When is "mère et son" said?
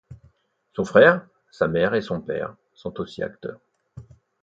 1.67-2.21